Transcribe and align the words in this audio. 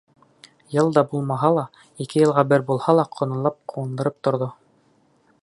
Йыл 0.75 0.87
да 0.95 1.03
булмаһа 1.11 1.51
ла, 1.57 1.65
ике 2.07 2.23
йылға 2.23 2.45
бер 2.55 2.67
булһа 2.71 2.97
ла 3.01 3.07
ҡолонлап 3.19 3.61
ҡыуандырып 3.75 4.21
торҙо. 4.29 4.51